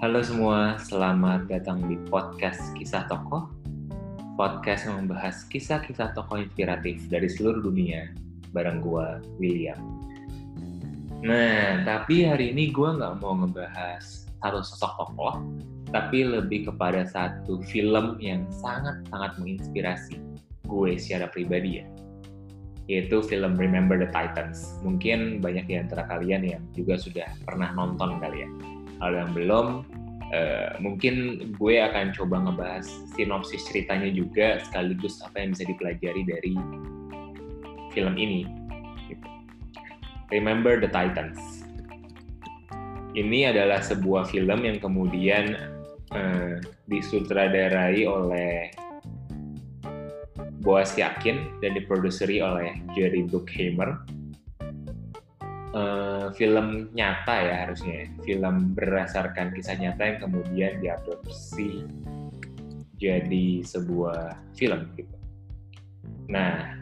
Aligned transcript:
Halo 0.00 0.24
semua, 0.24 0.80
selamat 0.80 1.52
datang 1.52 1.84
di 1.84 2.00
podcast 2.08 2.72
Kisah 2.72 3.04
Tokoh. 3.04 3.52
Podcast 4.32 4.88
yang 4.88 5.04
membahas 5.04 5.44
kisah-kisah 5.52 6.16
tokoh 6.16 6.40
inspiratif 6.40 7.04
dari 7.12 7.28
seluruh 7.28 7.60
dunia 7.60 8.08
bareng 8.56 8.80
gua, 8.80 9.20
William. 9.36 9.76
Nah, 11.20 11.84
tapi 11.84 12.24
hari 12.24 12.48
ini 12.48 12.72
gua 12.72 12.96
nggak 12.96 13.20
mau 13.20 13.44
ngebahas 13.44 14.24
satu 14.40 14.64
sosok 14.64 14.92
tokoh, 15.04 15.36
tapi 15.92 16.24
lebih 16.24 16.72
kepada 16.72 17.04
satu 17.04 17.60
film 17.68 18.16
yang 18.24 18.48
sangat-sangat 18.48 19.36
menginspirasi 19.36 20.16
gue 20.64 20.96
secara 20.96 21.28
pribadi 21.28 21.84
ya 21.84 21.86
yaitu 22.90 23.22
film 23.22 23.54
Remember 23.54 23.94
the 23.94 24.10
Titans. 24.10 24.74
Mungkin 24.82 25.38
banyak 25.38 25.70
di 25.70 25.78
antara 25.78 26.10
kalian 26.10 26.42
yang 26.42 26.62
juga 26.74 26.98
sudah 26.98 27.30
pernah 27.46 27.70
nonton 27.70 28.18
kali 28.18 28.42
ya. 28.42 28.50
Kalau 29.00 29.16
yang 29.16 29.32
belum, 29.32 29.66
uh, 30.30 30.70
mungkin 30.78 31.14
gue 31.56 31.74
akan 31.80 32.12
coba 32.12 32.44
ngebahas 32.44 32.86
sinopsis 33.16 33.64
ceritanya 33.66 34.12
juga 34.12 34.60
sekaligus 34.68 35.18
apa 35.24 35.40
yang 35.40 35.56
bisa 35.56 35.64
dipelajari 35.66 36.22
dari 36.28 36.54
film 37.96 38.14
ini. 38.20 38.46
Gitu. 39.08 39.28
Remember 40.30 40.78
the 40.78 40.90
Titans. 40.92 41.64
Ini 43.10 43.50
adalah 43.50 43.82
sebuah 43.82 44.30
film 44.30 44.62
yang 44.62 44.78
kemudian 44.78 45.58
uh, 46.14 46.62
disutradarai 46.86 48.06
oleh 48.06 48.70
Boaz 50.60 50.94
Yakin 50.94 51.58
dan 51.64 51.74
diproduseri 51.74 52.38
oleh 52.44 52.78
Jerry 52.94 53.24
Bruckheimer. 53.26 54.19
Uh, 55.70 56.34
film 56.34 56.90
nyata 56.98 57.46
ya 57.46 57.54
harusnya, 57.62 58.10
film 58.26 58.74
berdasarkan 58.74 59.54
kisah 59.54 59.78
nyata 59.78 60.02
yang 60.02 60.18
kemudian 60.18 60.82
diadopsi 60.82 61.86
jadi 62.98 63.62
sebuah 63.62 64.34
film 64.58 64.90
gitu. 64.98 65.14
Nah, 66.26 66.74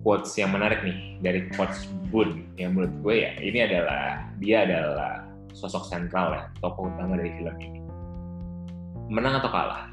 quotes 0.00 0.32
yang 0.40 0.56
menarik 0.56 0.80
nih 0.80 1.20
dari 1.20 1.40
quotes 1.52 1.86
Boone 2.10 2.48
yang 2.58 2.74
menurut 2.74 2.94
gue 3.04 3.14
ya 3.22 3.32
ini 3.38 3.58
adalah 3.62 4.26
dia 4.42 4.66
adalah 4.66 5.28
sosok 5.54 5.86
sentral 5.86 6.34
ya 6.34 6.44
tokoh 6.58 6.90
utama 6.90 7.20
dari 7.20 7.36
film 7.38 7.56
ini. 7.62 7.80
Menang 9.12 9.44
atau 9.44 9.50
kalah, 9.52 9.92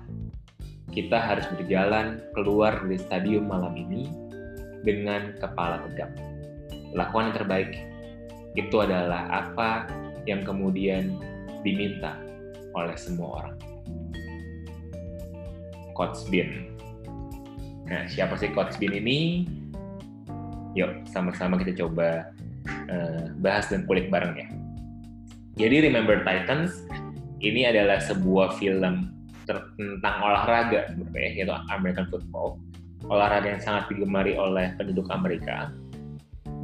kita 0.96 1.20
harus 1.20 1.46
berjalan 1.53 2.24
keluar 2.34 2.81
dari 2.81 2.98
stadium 2.98 3.52
malam 3.52 3.76
ini 3.78 4.09
dengan 4.81 5.36
kepala 5.38 5.86
tegak. 5.92 6.16
Lakukan 6.96 7.30
yang 7.30 7.38
terbaik. 7.44 7.72
Itu 8.58 8.81
adalah 8.81 9.30
apa 9.30 9.86
yang 10.25 10.41
kemudian 10.41 11.13
diminta 11.61 12.17
oleh 12.73 12.97
semua 12.97 13.45
orang. 13.45 13.55
Coach 15.94 16.25
Bean. 16.30 16.73
Nah, 17.88 18.05
siapa 18.09 18.35
sih 18.38 18.50
Coach 18.52 18.75
Bean 18.81 18.97
ini? 18.97 19.45
Yuk, 20.73 21.05
sama-sama 21.09 21.58
kita 21.58 21.73
coba 21.85 22.33
uh, 22.89 23.33
bahas 23.41 23.69
dan 23.69 23.85
kulik 23.85 24.09
bareng 24.09 24.38
ya. 24.38 24.47
Jadi 25.58 25.89
Remember 25.89 26.22
Titans 26.22 26.85
ini 27.41 27.66
adalah 27.66 27.97
sebuah 27.97 28.58
film 28.61 29.09
tentang 29.47 30.16
olahraga 30.22 30.91
ya, 30.91 31.30
yaitu 31.33 31.55
American 31.72 32.05
football 32.11 32.59
olahraga 33.08 33.55
yang 33.55 33.63
sangat 33.63 33.88
digemari 33.89 34.35
oleh 34.35 34.75
penduduk 34.75 35.08
Amerika 35.08 35.72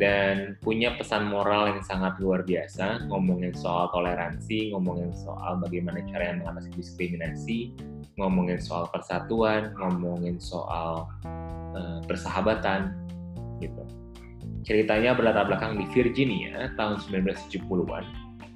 dan 0.01 0.57
punya 0.65 0.97
pesan 0.97 1.29
moral 1.29 1.69
yang 1.69 1.81
sangat 1.85 2.17
luar 2.17 2.41
biasa 2.41 3.05
ngomongin 3.13 3.53
soal 3.53 3.93
toleransi 3.93 4.73
ngomongin 4.73 5.13
soal 5.13 5.61
bagaimana 5.61 6.01
cara 6.09 6.33
yang 6.33 6.41
mengatasi 6.41 6.69
diskriminasi 6.73 7.59
ngomongin 8.17 8.57
soal 8.57 8.89
persatuan 8.89 9.73
ngomongin 9.77 10.41
soal 10.41 11.05
uh, 11.77 12.01
persahabatan 12.09 12.93
gitu. 13.61 13.83
Ceritanya 14.63 15.13
berlatar 15.13 15.45
belakang 15.45 15.75
di 15.75 15.85
Virginia 15.91 16.71
tahun 16.79 16.97
1970-an 17.03 18.05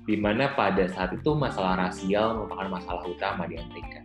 di 0.07 0.15
mana 0.15 0.55
pada 0.55 0.87
saat 0.87 1.11
itu 1.19 1.35
masalah 1.35 1.75
rasial 1.75 2.39
merupakan 2.39 2.79
masalah 2.79 3.03
utama 3.03 3.43
di 3.43 3.59
Amerika. 3.59 4.01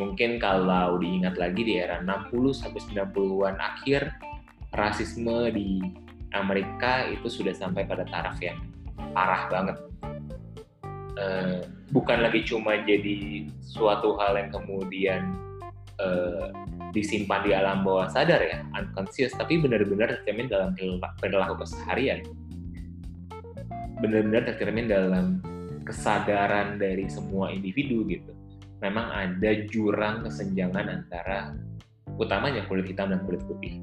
Mungkin 0.00 0.40
kalau 0.40 0.96
diingat 0.96 1.36
lagi 1.36 1.60
di 1.60 1.76
era 1.76 2.00
60 2.00 2.56
sampai 2.56 2.80
90-an 2.80 3.56
akhir 3.60 4.08
rasisme 4.72 5.52
di 5.52 5.82
Amerika 6.36 7.08
itu 7.08 7.28
sudah 7.28 7.54
sampai 7.56 7.84
pada 7.88 8.04
taraf 8.08 8.36
yang 8.42 8.58
parah 9.14 9.48
banget. 9.48 9.76
Uh, 11.18 11.66
bukan 11.90 12.22
lagi 12.22 12.46
cuma 12.46 12.78
jadi 12.86 13.48
suatu 13.58 14.14
hal 14.22 14.38
yang 14.38 14.50
kemudian 14.54 15.34
uh, 15.98 16.54
disimpan 16.94 17.42
di 17.42 17.50
alam 17.52 17.82
bawah 17.82 18.06
sadar 18.06 18.38
ya, 18.38 18.62
unconscious, 18.76 19.34
tapi 19.34 19.58
benar-benar 19.58 20.20
tercermin 20.20 20.46
dalam 20.46 20.72
perilaku 21.18 21.66
keseharian. 21.66 22.22
Benar-benar 23.98 24.46
tercermin 24.46 24.86
dalam 24.86 25.42
kesadaran 25.82 26.78
dari 26.78 27.10
semua 27.10 27.50
individu 27.50 28.06
gitu 28.06 28.38
memang 28.78 29.10
ada 29.10 29.50
jurang 29.66 30.22
kesenjangan 30.22 30.86
antara 30.86 31.54
utamanya 32.18 32.66
kulit 32.66 32.86
hitam 32.86 33.10
dan 33.10 33.22
kulit 33.26 33.42
putih. 33.46 33.82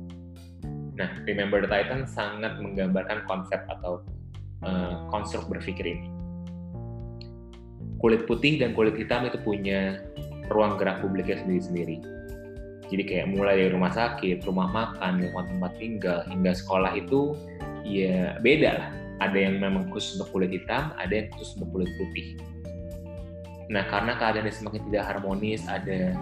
Nah, 0.96 1.10
Remember 1.28 1.60
the 1.60 1.70
Titan 1.70 2.08
sangat 2.08 2.60
menggambarkan 2.60 3.28
konsep 3.28 3.60
atau 3.68 4.04
uh, 4.64 5.06
konstruk 5.12 5.48
berpikir 5.52 5.86
ini. 5.96 6.08
Kulit 8.00 8.28
putih 8.28 8.60
dan 8.60 8.72
kulit 8.72 8.96
hitam 8.96 9.28
itu 9.28 9.40
punya 9.44 10.00
ruang 10.52 10.80
gerak 10.80 11.04
publiknya 11.04 11.42
sendiri-sendiri. 11.42 11.98
Jadi 12.86 13.04
kayak 13.04 13.34
mulai 13.34 13.66
dari 13.66 13.72
rumah 13.74 13.90
sakit, 13.90 14.46
rumah 14.46 14.70
makan, 14.70 15.20
lingkungan 15.20 15.58
tempat 15.58 15.72
tinggal, 15.82 16.20
hingga 16.30 16.54
sekolah 16.54 16.94
itu 16.94 17.34
ya 17.82 18.38
beda 18.40 18.72
lah. 18.78 18.90
Ada 19.26 19.38
yang 19.48 19.64
memang 19.64 19.90
khusus 19.90 20.20
untuk 20.20 20.38
kulit 20.38 20.52
hitam, 20.54 20.94
ada 21.00 21.12
yang 21.12 21.28
khusus 21.34 21.58
untuk 21.58 21.82
kulit 21.82 21.90
putih 21.98 22.36
Nah, 23.66 23.84
karena 23.90 24.14
keadaan 24.18 24.46
semakin 24.54 24.82
tidak 24.90 25.04
harmonis, 25.10 25.66
ada 25.66 26.14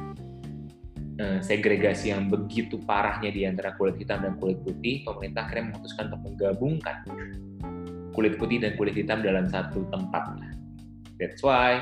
uh, 1.20 1.40
segregasi 1.44 2.14
yang 2.14 2.30
begitu 2.30 2.80
parahnya 2.82 3.30
di 3.30 3.46
antara 3.46 3.76
kulit 3.76 4.00
hitam 4.00 4.24
dan 4.24 4.34
kulit 4.38 4.62
putih, 4.62 5.04
pemerintah 5.06 5.46
akhirnya 5.46 5.74
memutuskan 5.74 6.04
untuk 6.14 6.22
menggabungkan 6.26 6.98
kulit 8.14 8.38
putih 8.38 8.62
dan 8.62 8.78
kulit 8.78 8.94
hitam 8.94 9.26
dalam 9.26 9.50
satu 9.50 9.86
tempat. 9.90 10.38
That's 11.18 11.42
why 11.42 11.82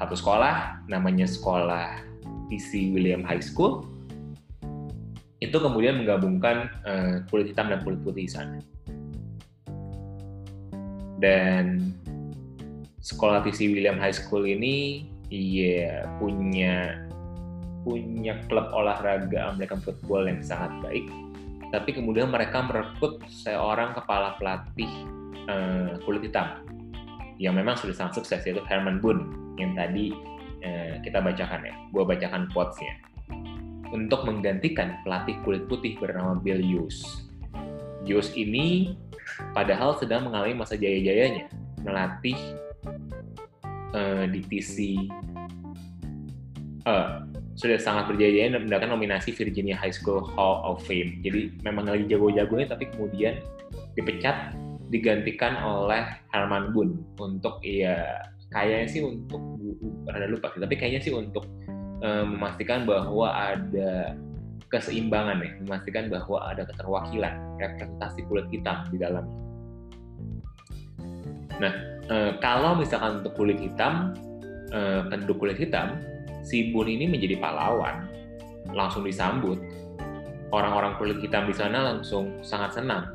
satu 0.00 0.16
sekolah, 0.16 0.88
namanya 0.88 1.28
sekolah 1.28 2.00
PC 2.48 2.96
William 2.96 3.20
High 3.20 3.44
School, 3.44 3.84
itu 5.40 5.56
kemudian 5.56 6.00
menggabungkan 6.00 6.68
uh, 6.84 7.14
kulit 7.28 7.52
hitam 7.52 7.68
dan 7.68 7.84
kulit 7.84 8.00
putih 8.00 8.24
sana. 8.28 8.60
Dan 11.20 11.92
sekolah 13.04 13.44
TC 13.44 13.76
William 13.76 14.00
High 14.00 14.16
School 14.16 14.48
ini 14.48 15.04
iya 15.28 16.08
punya 16.16 17.08
punya 17.82 18.36
klub 18.46 18.68
olahraga 18.72 19.56
American 19.56 19.80
football 19.80 20.28
yang 20.28 20.40
sangat 20.44 20.72
baik 20.84 21.08
tapi 21.70 21.94
kemudian 21.94 22.28
mereka 22.28 22.66
merekrut 22.66 23.22
seorang 23.30 23.94
kepala 23.94 24.34
pelatih 24.42 24.90
uh, 25.46 25.94
kulit 26.02 26.26
hitam 26.26 26.66
yang 27.40 27.56
memang 27.56 27.78
sudah 27.78 27.96
sangat 27.96 28.20
sukses 28.20 28.42
yaitu 28.42 28.60
Herman 28.66 28.98
Boone 28.98 29.54
yang 29.56 29.78
tadi 29.78 30.12
uh, 30.66 30.98
kita 31.00 31.22
bacakan 31.22 31.64
ya 31.64 31.74
gue 31.94 32.04
bacakan 32.04 32.50
quotesnya. 32.52 32.94
Untuk 33.90 34.22
menggantikan 34.22 35.02
pelatih 35.02 35.34
kulit 35.42 35.66
putih 35.66 35.98
bernama 35.98 36.38
Bill 36.38 36.62
Hughes. 36.62 37.26
Hughes 38.06 38.30
ini 38.38 38.94
padahal 39.50 39.98
sedang 39.98 40.30
mengalami 40.30 40.62
masa 40.62 40.78
jaya-jayanya 40.78 41.50
melatih 41.82 42.38
uh, 43.94 44.30
di 44.30 44.40
TC 44.46 44.94
sudah 47.60 47.76
sangat 47.76 48.08
berjaya 48.08 48.48
dan 48.48 48.64
mendapatkan 48.64 48.96
nominasi 48.96 49.36
Virginia 49.36 49.76
High 49.76 49.92
School 49.92 50.24
Hall 50.24 50.64
of 50.64 50.80
Fame. 50.88 51.20
Jadi 51.20 51.60
memang 51.60 51.84
lagi 51.84 52.08
jago-jagonya 52.08 52.72
tapi 52.72 52.88
kemudian 52.88 53.36
dipecat 53.94 54.56
digantikan 54.88 55.60
oleh 55.60 56.02
Herman 56.32 56.72
Boone 56.72 56.98
untuk 57.20 57.60
ya 57.60 58.24
kayaknya 58.50 58.88
sih 58.88 59.02
untuk 59.04 59.38
ada 60.10 60.26
lupa 60.26 60.50
sih 60.50 60.58
tapi 60.58 60.74
kayaknya 60.74 61.00
sih 61.04 61.12
untuk 61.14 61.46
um, 62.02 62.34
memastikan 62.34 62.82
bahwa 62.88 63.30
ada 63.30 64.18
keseimbangan 64.72 65.38
ya 65.44 65.50
memastikan 65.62 66.10
bahwa 66.10 66.42
ada 66.42 66.66
keterwakilan 66.66 67.38
representasi 67.62 68.26
kulit 68.26 68.50
hitam 68.50 68.82
di 68.90 68.98
dalamnya. 68.98 69.38
Nah 71.62 71.74
Eh, 72.10 72.32
kalau 72.42 72.74
misalkan 72.74 73.22
untuk 73.22 73.38
kulit 73.38 73.62
hitam, 73.62 74.18
uh, 74.74 75.06
penduduk 75.06 75.46
kulit 75.46 75.54
hitam, 75.54 76.02
si 76.44 76.72
Bun 76.72 76.88
ini 76.88 77.06
menjadi 77.06 77.38
pahlawan, 77.40 78.08
langsung 78.72 79.04
disambut. 79.04 79.58
Orang-orang 80.50 80.98
kulit 80.98 81.22
hitam 81.22 81.46
di 81.46 81.54
sana 81.54 81.94
langsung 81.94 82.42
sangat 82.42 82.74
senang. 82.74 83.14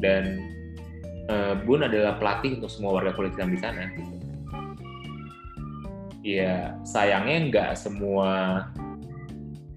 Dan 0.00 0.42
uh, 1.30 1.54
Bun 1.62 1.86
adalah 1.86 2.18
pelatih 2.18 2.58
untuk 2.58 2.70
semua 2.72 2.98
warga 2.98 3.14
kulit 3.14 3.34
hitam 3.38 3.52
di 3.54 3.60
sana. 3.60 3.90
Gitu. 3.94 4.18
ya 6.20 6.76
sayangnya 6.84 7.48
nggak 7.48 7.70
semua 7.80 8.60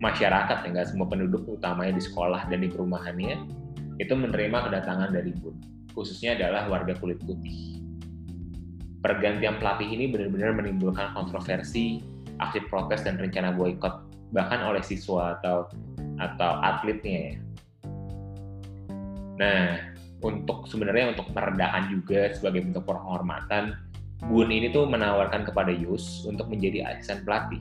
masyarakat 0.03 0.67
ya 0.67 0.69
nggak 0.75 0.89
semua 0.91 1.07
penduduk 1.07 1.47
utamanya 1.47 1.95
di 1.95 2.03
sekolah 2.03 2.51
dan 2.51 2.59
di 2.59 2.67
perumahannya 2.67 3.47
itu 3.95 4.11
menerima 4.11 4.67
kedatangan 4.67 5.15
dari 5.15 5.31
Bun 5.39 5.55
khususnya 5.95 6.35
adalah 6.35 6.67
warga 6.67 6.99
kulit 6.99 7.23
putih 7.23 7.79
pergantian 8.99 9.55
pelatih 9.55 9.87
ini 9.87 10.11
benar-benar 10.11 10.51
menimbulkan 10.51 11.15
kontroversi 11.15 12.03
aksi 12.49 12.65
protes 12.67 13.05
dan 13.05 13.15
rencana 13.19 13.55
boykot 13.55 14.11
bahkan 14.33 14.65
oleh 14.65 14.81
siswa 14.81 15.37
atau 15.39 15.69
atau 16.17 16.51
atletnya 16.61 17.17
ya. 17.31 17.35
Nah, 19.33 19.65
untuk 20.21 20.69
sebenarnya 20.69 21.17
untuk 21.17 21.29
meredakan 21.33 21.89
juga 21.89 22.31
sebagai 22.33 22.65
bentuk 22.65 22.85
penghormatan, 22.85 23.77
Bun 24.23 24.47
ini 24.55 24.71
tuh 24.71 24.87
menawarkan 24.87 25.43
kepada 25.43 25.73
Yus 25.73 26.23
untuk 26.23 26.47
menjadi 26.47 26.95
asisten 26.95 27.27
pelatih. 27.27 27.59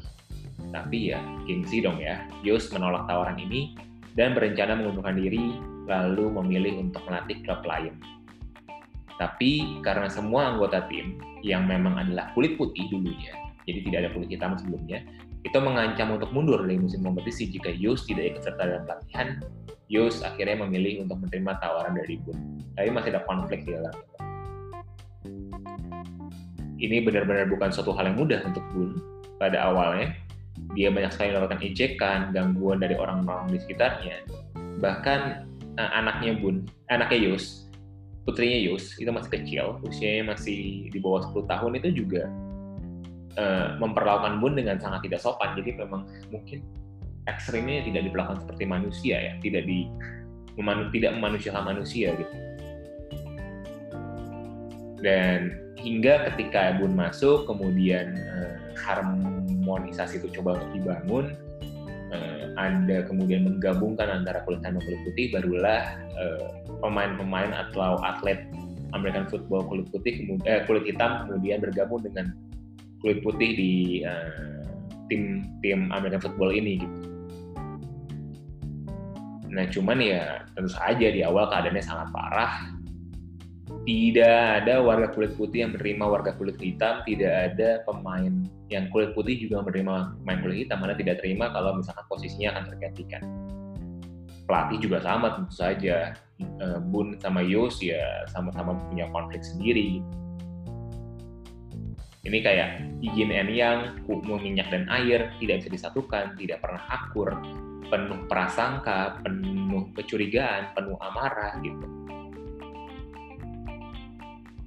Tapi 0.70 1.11
ya, 1.11 1.19
gengsi 1.43 1.82
dong 1.82 1.99
ya. 1.99 2.23
Yus 2.46 2.70
menolak 2.70 3.11
tawaran 3.11 3.34
ini 3.34 3.75
dan 4.14 4.37
berencana 4.38 4.79
mengundurkan 4.79 5.19
diri 5.19 5.58
lalu 5.90 6.31
memilih 6.31 6.87
untuk 6.87 7.02
melatih 7.11 7.43
klub 7.43 7.67
lain. 7.67 7.99
Tapi 9.19 9.82
karena 9.82 10.06
semua 10.06 10.55
anggota 10.55 10.87
tim 10.87 11.19
yang 11.43 11.67
memang 11.67 11.99
adalah 11.99 12.31
kulit 12.32 12.55
putih 12.55 12.87
dulunya, 12.94 13.34
jadi 13.67 13.79
tidak 13.87 13.99
ada 14.05 14.11
kulit 14.14 14.29
hitam 14.31 14.59
sebelumnya, 14.59 15.05
itu 15.43 15.59
mengancam 15.59 16.14
untuk 16.14 16.31
mundur 16.31 16.62
dari 16.62 16.79
musim 16.79 17.03
kompetisi 17.03 17.50
jika 17.50 17.75
Yus 17.75 18.06
tidak 18.06 18.35
ikut 18.35 18.43
serta 18.47 18.62
dalam 18.62 18.85
pelatihan. 18.87 19.29
Yus 19.91 20.23
akhirnya 20.23 20.62
memilih 20.64 21.05
untuk 21.05 21.20
menerima 21.20 21.59
tawaran 21.61 21.99
dari 21.99 22.17
Bun. 22.23 22.38
Tapi 22.79 22.88
masih 22.88 23.12
ada 23.12 23.23
konflik 23.29 23.67
di 23.67 23.76
dalam 23.76 23.93
Ini 26.82 26.99
benar-benar 27.06 27.47
bukan 27.47 27.70
suatu 27.70 27.94
hal 27.94 28.11
yang 28.11 28.19
mudah 28.19 28.41
untuk 28.43 28.64
Bun 28.75 28.99
pada 29.38 29.70
awalnya. 29.70 30.15
Dia 30.75 30.91
banyak 30.91 31.12
sekali 31.15 31.35
melakukan 31.35 31.61
ejekan, 31.62 32.19
gangguan 32.35 32.79
dari 32.82 32.94
orang-orang 32.99 33.50
di 33.55 33.58
sekitarnya. 33.61 34.26
Bahkan 34.82 35.20
uh, 35.79 35.91
anaknya 35.94 36.38
Bun, 36.38 36.67
anaknya 36.91 37.31
Yus, 37.31 37.70
putrinya 38.26 38.58
Yus, 38.58 38.99
itu 38.99 39.11
masih 39.11 39.31
kecil, 39.31 39.79
usianya 39.87 40.35
masih 40.35 40.91
di 40.91 40.99
bawah 40.99 41.23
10 41.31 41.50
tahun, 41.50 41.73
itu 41.82 41.88
juga 42.03 42.31
uh, 43.38 43.76
memperlakukan 43.79 44.40
Bun 44.40 44.56
dengan 44.58 44.79
sangat 44.79 45.06
tidak 45.06 45.20
sopan. 45.23 45.55
Jadi 45.58 45.76
memang 45.76 46.08
mungkin 46.32 46.64
ekstrimnya 47.31 47.87
tidak 47.87 48.11
diperlakukan 48.11 48.40
seperti 48.44 48.64
manusia 48.67 49.17
ya, 49.19 49.32
tidak 49.40 49.62
di 49.67 49.87
memanu, 50.58 50.90
tidak 50.90 51.17
memanusiakan 51.17 51.64
manusia 51.76 52.14
gitu. 52.17 52.37
Dan 55.02 55.58
hingga 55.79 56.31
ketika 56.32 56.79
Bun 56.79 56.94
masuk, 56.94 57.46
kemudian 57.50 58.14
uh, 58.17 58.56
harmonisasi 58.79 60.23
itu 60.23 60.31
coba 60.40 60.58
untuk 60.58 60.70
dibangun, 60.79 61.34
uh, 62.14 62.44
ada 62.55 63.02
kemudian 63.08 63.49
menggabungkan 63.49 64.06
antara 64.23 64.46
kulit 64.46 64.62
hitam 64.62 64.79
dan 64.79 64.82
kulit 64.87 65.00
putih, 65.02 65.26
barulah 65.34 65.82
pemain-pemain 66.79 67.50
uh, 67.50 67.62
atau 67.67 67.99
atlet 68.02 68.46
American 68.93 69.26
football 69.29 69.64
kulit 69.67 69.88
putih 69.90 70.25
kemudian 70.25 70.49
eh, 70.49 70.62
kulit 70.69 70.84
hitam 70.87 71.26
kemudian 71.26 71.58
bergabung 71.61 72.00
dengan 72.05 72.32
kulit 73.02 73.19
putih 73.20 73.50
di 73.58 73.72
uh, 74.06 74.62
tim 75.10 75.50
tim 75.60 75.90
American 75.90 76.22
football 76.22 76.54
ini 76.54 76.81
gitu. 76.81 76.99
Nah 79.52 79.69
cuman 79.69 79.99
ya 80.00 80.49
tentu 80.56 80.72
saja 80.72 81.06
di 81.12 81.20
awal 81.20 81.50
keadaannya 81.52 81.84
sangat 81.84 82.08
parah. 82.14 82.54
Tidak 83.82 84.62
ada 84.62 84.78
warga 84.78 85.10
kulit 85.10 85.34
putih 85.34 85.66
yang 85.66 85.75
menerima 85.75 86.06
warga 86.06 86.32
kulit 86.38 86.54
hitam, 86.62 87.02
tidak 87.02 87.50
ada 87.50 87.82
pemain 87.82 88.46
yang 88.70 88.87
kulit 88.94 89.10
putih 89.10 89.34
juga 89.34 89.66
menerima 89.66 90.22
pemain 90.22 90.38
kulit 90.38 90.56
hitam, 90.64 90.78
mana 90.78 90.94
tidak 90.94 91.19
terima 91.19 91.50
kalau 91.50 91.75
misalkan 91.75 92.06
posisinya 92.06 92.55
akan 92.55 92.64
tergantikan. 92.70 93.22
Pelatih 94.46 94.78
juga 94.87 95.02
sama 95.02 95.34
tentu 95.34 95.55
saja. 95.58 96.14
Eh, 96.43 96.78
Bun 96.90 97.19
sama 97.19 97.43
Yos 97.43 97.78
ya 97.82 98.26
sama-sama 98.31 98.75
punya 98.90 99.06
konflik 99.10 99.43
sendiri 99.46 100.02
ini 102.22 102.38
kayak 102.38 102.86
yin 103.02 103.34
and 103.34 103.50
yang, 103.50 103.98
minyak 104.06 104.70
dan 104.70 104.86
air, 104.86 105.34
tidak 105.42 105.66
bisa 105.66 105.70
disatukan, 105.74 106.38
tidak 106.38 106.62
pernah 106.62 106.82
akur, 106.86 107.34
penuh 107.90 108.30
prasangka, 108.30 109.19
penuh 109.26 109.90
kecurigaan, 109.98 110.70
penuh 110.78 110.94
amarah 111.02 111.58
gitu. 111.66 111.86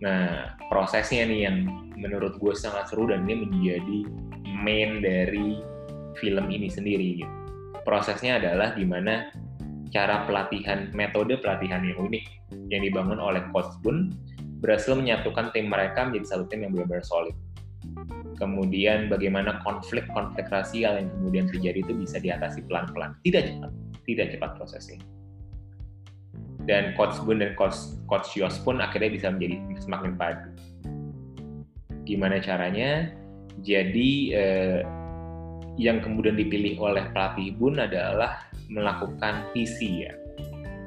Nah, 0.03 0.59
prosesnya 0.67 1.23
nih 1.23 1.39
yang 1.47 1.57
menurut 1.95 2.35
gue 2.35 2.51
sangat 2.51 2.91
seru 2.91 3.07
dan 3.07 3.23
ini 3.23 3.47
menjadi 3.47 3.99
main 4.43 4.99
dari 4.99 5.63
film 6.19 6.51
ini 6.51 6.67
sendiri 6.67 7.23
gitu. 7.23 7.35
Prosesnya 7.87 8.35
adalah 8.35 8.75
gimana 8.75 9.31
cara 9.95 10.27
pelatihan, 10.27 10.91
metode 10.91 11.39
pelatihan 11.39 11.79
yang 11.87 11.95
unik 12.11 12.25
yang 12.67 12.83
dibangun 12.83 13.23
oleh 13.23 13.39
Coach 13.55 13.79
Bun 13.79 14.11
berhasil 14.59 14.91
menyatukan 14.91 15.55
tim 15.55 15.71
mereka 15.71 16.03
menjadi 16.03 16.35
satu 16.35 16.51
tim 16.51 16.67
yang 16.67 16.75
benar-benar 16.75 17.05
solid. 17.07 17.35
Kemudian 18.35 19.07
bagaimana 19.07 19.63
konflik-konflik 19.63 20.51
rasial 20.51 20.99
yang 20.99 21.07
kemudian 21.19 21.45
terjadi 21.47 21.79
itu 21.79 21.93
bisa 21.95 22.19
diatasi 22.19 22.67
pelan-pelan, 22.67 23.15
tidak 23.23 23.47
cepat, 23.47 23.71
tidak 24.03 24.27
cepat 24.35 24.49
prosesnya. 24.59 24.99
Dan 26.65 26.97
Coach 26.97 27.21
Bun 27.23 27.39
dan 27.39 27.53
Coach, 27.55 27.95
Coach 28.09 28.35
Yos 28.35 28.57
pun 28.65 28.81
akhirnya 28.81 29.13
bisa 29.13 29.27
menjadi 29.31 29.61
semakin 29.79 30.11
padu. 30.19 30.49
Gimana 32.03 32.41
caranya? 32.41 33.13
Jadi 33.63 34.35
eh, 34.35 34.81
yang 35.79 36.03
kemudian 36.03 36.35
dipilih 36.35 36.75
oleh 36.79 37.07
pelatih 37.15 37.55
Bun 37.55 37.79
adalah 37.79 38.51
melakukan 38.67 39.47
visi 39.53 40.03
ya, 40.03 40.13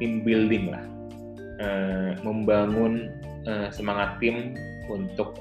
team 0.03 0.27
building 0.27 0.69
lah, 0.69 0.85
eh, 1.63 2.11
membangun 2.27 3.09
uh, 3.49 3.69
semangat 3.73 4.21
tim 4.21 4.53
untuk 4.89 5.37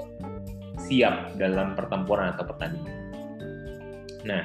siap 0.77 1.35
dalam 1.41 1.73
pertempuran 1.73 2.37
atau 2.37 2.45
pertandingan. 2.45 2.95
Nah, 4.27 4.43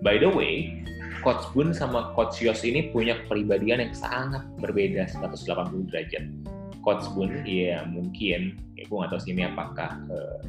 by 0.00 0.16
the 0.16 0.30
way, 0.30 0.84
Coach 1.24 1.48
Bun 1.56 1.72
sama 1.72 2.12
Coach 2.12 2.44
Yos 2.44 2.60
ini 2.68 2.92
punya 2.92 3.16
kepribadian 3.24 3.80
yang 3.80 3.94
sangat 3.96 4.44
berbeda 4.60 5.08
180 5.08 5.88
derajat. 5.88 6.24
Coach 6.84 7.08
Bun, 7.16 7.40
ya 7.48 7.88
mungkin, 7.88 8.60
ya 8.76 8.84
gue 8.84 8.96
nggak 8.96 9.10
tahu 9.16 9.22
sini 9.24 9.48
apakah 9.48 9.96
uh, 10.12 10.44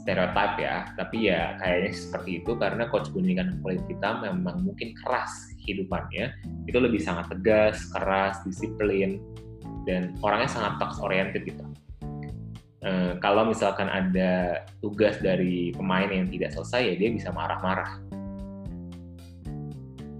stereotip 0.00 0.56
ya, 0.56 0.88
tapi 0.96 1.28
ya 1.28 1.60
kayaknya 1.60 1.92
seperti 1.92 2.30
itu 2.40 2.56
karena 2.56 2.88
Coach 2.88 3.12
Bun 3.12 3.28
ini 3.28 3.36
kan 3.36 3.60
kulit 3.60 3.84
hitam 3.84 4.24
memang 4.24 4.64
mungkin 4.64 4.96
keras 5.04 5.52
kehidupannya, 5.60 6.32
itu 6.64 6.78
lebih 6.80 7.04
sangat 7.04 7.28
tegas, 7.28 7.84
keras, 7.92 8.40
disiplin, 8.48 9.20
dan 9.84 10.16
orangnya 10.24 10.48
sangat 10.48 10.80
task 10.80 11.04
oriented 11.04 11.44
gitu. 11.44 11.67
Uh, 12.78 13.18
kalau 13.18 13.42
misalkan 13.50 13.90
ada 13.90 14.62
tugas 14.78 15.18
dari 15.18 15.74
pemain 15.74 16.06
yang 16.06 16.30
tidak 16.30 16.54
selesai 16.54 16.94
ya 16.94 16.94
dia 16.94 17.10
bisa 17.10 17.28
marah-marah. 17.34 17.98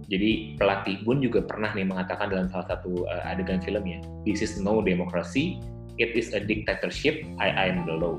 Jadi 0.09 0.57
pelatih 0.57 1.05
Bun 1.05 1.21
juga 1.23 1.45
pernah 1.45 1.71
nih 1.71 1.87
mengatakan 1.87 2.33
dalam 2.33 2.49
salah 2.51 2.67
satu 2.67 3.07
uh, 3.07 3.31
adegan 3.31 3.63
filmnya, 3.63 4.03
"This 4.27 4.43
is 4.43 4.59
no 4.59 4.83
democracy, 4.83 5.63
it 6.03 6.17
is 6.19 6.35
a 6.35 6.41
dictatorship. 6.43 7.23
I 7.39 7.71
am 7.71 7.87
the 7.87 7.95
law." 7.95 8.19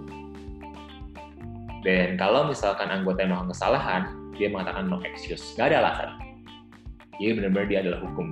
Dan 1.84 2.16
kalau 2.16 2.48
misalkan 2.48 2.92
anggota 2.92 3.24
yang 3.24 3.36
melakukan 3.36 3.52
kesalahan, 3.56 4.02
dia 4.40 4.48
mengatakan 4.52 4.88
no 4.88 5.04
excuse, 5.04 5.44
nggak 5.60 5.76
ada 5.76 5.78
alasan. 5.84 6.10
Jadi 7.20 7.32
benar-benar 7.36 7.68
dia 7.68 7.80
adalah 7.84 8.00
hukum 8.08 8.32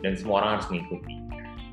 dan 0.00 0.16
semua 0.16 0.40
orang 0.40 0.50
harus 0.56 0.68
mengikuti. 0.72 1.21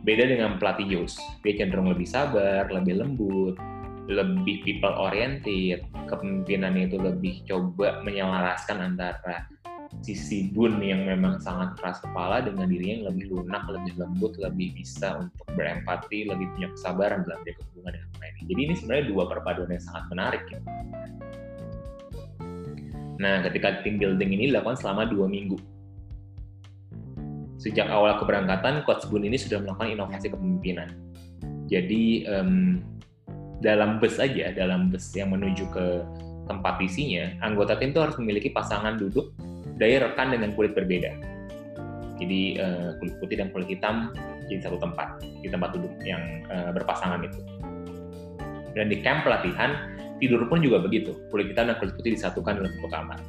Beda 0.09 0.25
dengan 0.25 0.57
pelatih 0.57 0.89
Yus, 0.89 1.21
dia 1.45 1.53
cenderung 1.53 1.93
lebih 1.93 2.09
sabar, 2.09 2.65
lebih 2.73 2.97
lembut, 2.97 3.61
lebih 4.09 4.65
people 4.65 4.89
oriented, 4.89 5.85
kepemimpinannya 6.09 6.89
itu 6.89 6.97
lebih 6.97 7.45
coba 7.45 8.01
menyelaraskan 8.01 8.89
antara 8.89 9.45
sisi 10.01 10.49
Bun 10.49 10.81
yang 10.81 11.05
memang 11.05 11.37
sangat 11.37 11.77
keras 11.77 12.01
kepala 12.01 12.41
dengan 12.41 12.65
dirinya 12.73 13.05
yang 13.05 13.07
lebih 13.13 13.25
lunak, 13.37 13.61
lebih 13.69 14.01
lembut, 14.01 14.33
lebih 14.41 14.73
bisa 14.73 15.13
untuk 15.21 15.45
berempati, 15.53 16.25
lebih 16.25 16.49
punya 16.57 16.73
kesabaran 16.73 17.21
dalam 17.29 17.45
dia 17.45 17.53
hubungan 17.61 18.01
dengan 18.01 18.09
pemain. 18.17 18.33
Jadi 18.49 18.61
ini 18.65 18.73
sebenarnya 18.81 19.05
dua 19.13 19.23
perpaduan 19.29 19.69
yang 19.69 19.85
sangat 19.85 20.03
menarik. 20.09 20.43
Ya. 20.49 20.59
Nah, 23.21 23.45
ketika 23.45 23.85
tim 23.85 24.01
building 24.01 24.33
ini 24.33 24.49
dilakukan 24.49 24.81
selama 24.81 25.05
dua 25.05 25.29
minggu, 25.29 25.61
sejak 27.59 27.91
awal 27.91 28.15
keberangkatan, 28.17 28.87
Coach 28.87 29.05
Bun 29.11 29.27
ini 29.27 29.35
sudah 29.35 29.59
melakukan 29.59 29.91
inovasi 29.91 30.31
kepemimpinan. 30.31 30.95
Jadi 31.67 32.25
um, 32.31 32.79
dalam 33.59 33.99
bus 33.99 34.17
aja, 34.17 34.55
dalam 34.55 34.87
bus 34.89 35.11
yang 35.13 35.35
menuju 35.35 35.67
ke 35.69 35.85
tempat 36.47 36.81
isinya, 36.81 37.29
anggota 37.43 37.77
tim 37.77 37.91
itu 37.91 38.01
harus 38.01 38.15
memiliki 38.17 38.49
pasangan 38.49 38.97
duduk 38.97 39.35
dari 39.77 39.99
rekan 39.99 40.33
dengan 40.33 40.55
kulit 40.55 40.73
berbeda. 40.73 41.11
Jadi 42.17 42.57
uh, 42.59 42.95
kulit 42.99 43.15
putih 43.19 43.35
dan 43.43 43.47
kulit 43.51 43.67
hitam 43.69 44.15
di 44.47 44.57
satu 44.59 44.79
tempat, 44.81 45.21
di 45.21 45.47
tempat 45.47 45.75
duduk 45.75 45.93
yang 46.01 46.41
uh, 46.49 46.71
berpasangan 46.73 47.21
itu. 47.21 47.39
Dan 48.73 48.87
di 48.87 49.03
camp 49.03 49.27
pelatihan, 49.27 49.93
tidur 50.23 50.47
pun 50.47 50.63
juga 50.63 50.79
begitu. 50.79 51.15
Kulit 51.29 51.51
hitam 51.51 51.69
dan 51.69 51.75
kulit 51.77 51.93
putih 51.95 52.15
disatukan 52.15 52.59
dalam 52.59 52.71
satu 52.79 52.89
kamar. 52.91 53.19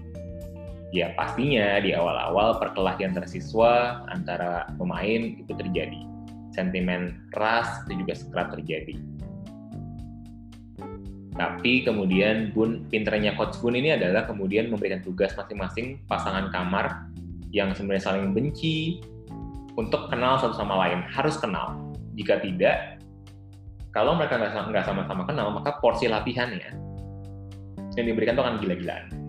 Ya 0.91 1.15
pastinya 1.15 1.79
di 1.79 1.95
awal-awal 1.95 2.59
perkelahian 2.59 3.15
tersiswa 3.15 4.03
antara 4.11 4.67
pemain 4.75 5.39
itu 5.39 5.55
terjadi. 5.55 6.03
Sentimen 6.51 7.31
ras 7.31 7.87
itu 7.87 8.03
juga 8.03 8.19
sekerap 8.19 8.59
terjadi. 8.59 8.99
Tapi 11.39 11.87
kemudian 11.87 12.51
Bun, 12.51 12.91
pinternya 12.91 13.39
Coach 13.39 13.63
Bun 13.63 13.79
ini 13.79 13.95
adalah 13.95 14.27
kemudian 14.27 14.67
memberikan 14.67 14.99
tugas 15.01 15.31
masing-masing 15.39 16.03
pasangan 16.11 16.51
kamar 16.51 17.07
yang 17.55 17.71
sebenarnya 17.71 18.11
saling 18.11 18.35
benci 18.35 18.99
untuk 19.79 20.11
kenal 20.11 20.43
satu 20.43 20.59
sama 20.59 20.75
lain. 20.85 21.07
Harus 21.07 21.39
kenal. 21.39 21.79
Jika 22.19 22.43
tidak, 22.43 22.99
kalau 23.95 24.19
mereka 24.19 24.43
nggak 24.43 24.85
sama-sama 24.85 25.23
kenal, 25.23 25.55
maka 25.55 25.79
porsi 25.79 26.11
latihannya 26.11 26.75
yang 27.95 28.07
diberikan 28.11 28.35
itu 28.35 28.43
akan 28.43 28.57
gila-gilaan. 28.59 29.20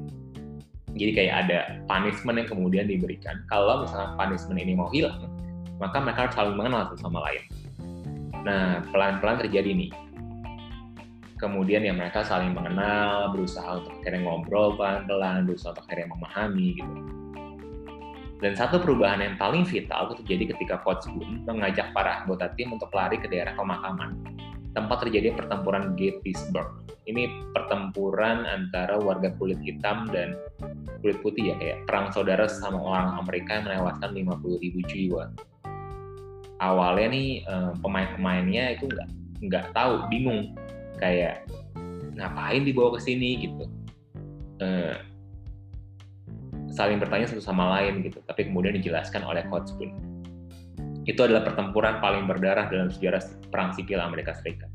Jadi 0.96 1.12
kayak 1.16 1.34
ada 1.48 1.60
punishment 1.88 2.38
yang 2.44 2.50
kemudian 2.50 2.86
diberikan. 2.88 3.44
Kalau 3.48 3.88
misalnya 3.88 4.16
punishment 4.20 4.60
ini 4.60 4.76
mau 4.76 4.92
hilang, 4.92 5.32
maka 5.80 5.98
mereka 6.04 6.28
harus 6.28 6.36
saling 6.36 6.56
mengenal 6.60 6.92
satu 6.92 6.98
sama 7.00 7.20
lain. 7.26 7.44
Nah, 8.44 8.84
pelan-pelan 8.92 9.40
terjadi 9.48 9.72
nih. 9.72 9.92
Kemudian 11.40 11.82
ya 11.82 11.94
mereka 11.96 12.22
saling 12.22 12.54
mengenal, 12.54 13.34
berusaha 13.34 13.82
untuk 13.82 13.98
akhirnya 14.04 14.22
ngobrol 14.22 14.78
pelan-pelan, 14.78 15.50
berusaha 15.50 15.74
untuk 15.74 15.86
akhirnya 15.90 16.08
memahami 16.14 16.68
gitu. 16.78 16.94
Dan 18.42 18.58
satu 18.58 18.82
perubahan 18.82 19.22
yang 19.22 19.38
paling 19.38 19.66
vital 19.66 20.10
itu 20.10 20.26
terjadi 20.26 20.58
ketika 20.58 20.82
Coach 20.82 21.06
Boone 21.14 21.46
mengajak 21.46 21.94
para 21.94 22.26
anggota 22.26 22.50
tim 22.58 22.74
untuk 22.74 22.90
lari 22.90 23.22
ke 23.22 23.30
daerah 23.30 23.54
pemakaman 23.54 24.18
tempat 24.72 25.08
terjadi 25.08 25.36
pertempuran 25.36 25.94
Gettysburg. 26.00 26.88
Ini 27.10 27.52
pertempuran 27.52 28.48
antara 28.48 28.96
warga 29.02 29.34
kulit 29.36 29.60
hitam 29.66 30.08
dan 30.14 30.38
kulit 31.02 31.20
putih 31.20 31.52
ya, 31.52 31.56
kayak 31.58 31.78
perang 31.90 32.08
saudara 32.14 32.46
sama 32.46 32.78
orang 32.78 33.20
Amerika 33.20 33.60
yang 33.60 33.66
melewaskan 33.68 34.10
50 34.16 34.64
ribu 34.64 34.80
jiwa. 34.88 35.24
Awalnya 36.62 37.08
nih 37.12 37.30
eh, 37.44 37.72
pemain-pemainnya 37.82 38.78
itu 38.78 38.86
nggak 38.86 39.10
nggak 39.42 39.66
tahu, 39.74 40.06
bingung, 40.14 40.54
kayak 41.02 41.50
ngapain 42.14 42.62
dibawa 42.62 42.96
ke 42.96 43.00
sini 43.02 43.50
gitu. 43.50 43.66
Eh, 44.62 44.96
saling 46.72 47.02
bertanya 47.02 47.28
satu 47.28 47.44
sama 47.44 47.68
lain 47.82 48.06
gitu, 48.06 48.22
tapi 48.24 48.48
kemudian 48.48 48.78
dijelaskan 48.78 49.26
oleh 49.26 49.44
Coach 49.50 49.74
Boone 49.76 50.11
itu 51.12 51.28
adalah 51.28 51.44
pertempuran 51.44 52.00
paling 52.00 52.24
berdarah 52.24 52.72
dalam 52.72 52.88
sejarah 52.88 53.20
perang 53.52 53.76
sipil 53.76 54.00
Amerika 54.00 54.32
Serikat. 54.40 54.72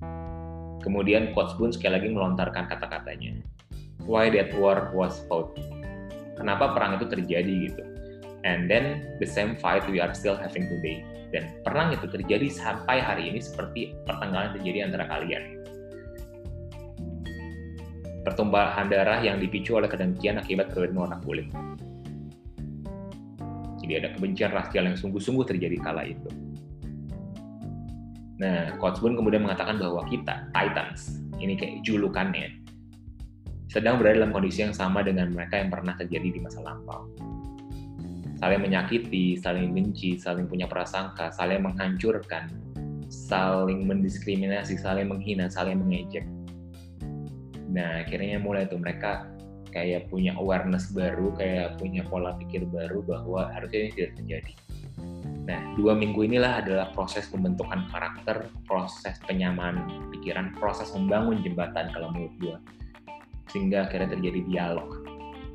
Kemudian 0.84 1.32
Coach 1.32 1.56
Boone 1.56 1.72
sekali 1.72 1.96
lagi 1.96 2.08
melontarkan 2.12 2.68
kata-katanya. 2.68 3.40
Why 4.04 4.28
that 4.36 4.52
war 4.60 4.92
was 4.92 5.24
fought? 5.26 5.56
Kenapa 6.36 6.76
perang 6.76 7.00
itu 7.00 7.08
terjadi 7.08 7.72
gitu? 7.72 7.82
And 8.44 8.70
then 8.70 9.16
the 9.18 9.26
same 9.26 9.58
fight 9.58 9.82
we 9.90 9.98
are 9.98 10.12
still 10.12 10.36
having 10.36 10.68
today. 10.68 11.02
Dan 11.34 11.50
perang 11.66 11.90
itu 11.90 12.06
terjadi 12.06 12.46
sampai 12.52 13.02
hari 13.02 13.32
ini 13.32 13.42
seperti 13.42 13.98
pertengkaran 14.06 14.54
terjadi 14.54 14.86
antara 14.86 15.10
kalian. 15.10 15.64
Pertumpahan 18.22 18.86
darah 18.86 19.18
yang 19.24 19.42
dipicu 19.42 19.74
oleh 19.74 19.90
kedengkian 19.90 20.38
akibat 20.38 20.70
perbedaan 20.70 20.98
warna 20.98 21.18
kulit. 21.26 21.50
Jadi 23.86 24.02
ada 24.02 24.08
kebencian 24.18 24.50
rasial 24.50 24.90
yang 24.90 24.98
sungguh-sungguh 24.98 25.46
terjadi 25.46 25.78
kala 25.78 26.10
itu. 26.10 26.26
Nah, 28.42 28.74
Coach 28.82 28.98
Boone 28.98 29.14
kemudian 29.14 29.46
mengatakan 29.46 29.78
bahwa 29.78 30.02
kita, 30.10 30.50
Titans, 30.50 31.22
ini 31.38 31.54
kayak 31.54 31.86
julukannya, 31.86 32.50
sedang 33.70 34.02
berada 34.02 34.26
dalam 34.26 34.34
kondisi 34.34 34.66
yang 34.66 34.74
sama 34.74 35.06
dengan 35.06 35.30
mereka 35.30 35.62
yang 35.62 35.70
pernah 35.70 35.94
terjadi 35.94 36.34
di 36.34 36.40
masa 36.42 36.66
lampau. 36.66 37.06
Saling 38.42 38.60
menyakiti, 38.60 39.38
saling 39.38 39.70
benci, 39.70 40.18
saling 40.18 40.50
punya 40.50 40.66
prasangka, 40.66 41.30
saling 41.30 41.62
menghancurkan, 41.62 42.50
saling 43.06 43.86
mendiskriminasi, 43.86 44.76
saling 44.76 45.08
menghina, 45.08 45.46
saling 45.48 45.78
mengejek. 45.78 46.26
Nah, 47.70 48.02
akhirnya 48.04 48.42
mulai 48.42 48.66
tuh 48.68 48.82
mereka 48.82 49.30
kayak 49.76 50.08
punya 50.08 50.32
awareness 50.40 50.88
baru, 50.88 51.36
kayak 51.36 51.76
punya 51.76 52.00
pola 52.08 52.32
pikir 52.40 52.64
baru 52.64 53.04
bahwa 53.04 53.52
harusnya 53.52 53.84
ini 53.84 53.90
tidak 53.92 54.12
terjadi. 54.16 54.52
Nah, 55.46 55.60
dua 55.76 55.92
minggu 55.92 56.24
inilah 56.24 56.64
adalah 56.64 56.96
proses 56.96 57.28
pembentukan 57.28 57.84
karakter, 57.92 58.48
proses 58.64 59.20
penyamaan 59.28 60.08
pikiran, 60.16 60.56
proses 60.56 60.88
membangun 60.96 61.44
jembatan 61.44 61.92
kalau 61.92 62.08
menurut 62.08 62.34
gue. 62.40 62.56
Sehingga 63.52 63.84
akhirnya 63.84 64.16
terjadi 64.16 64.40
dialog, 64.48 65.04